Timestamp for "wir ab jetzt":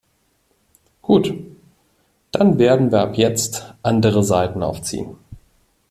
2.91-3.75